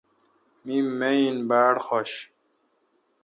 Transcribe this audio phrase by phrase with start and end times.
[0.65, 2.11] می ماین باڑ حوش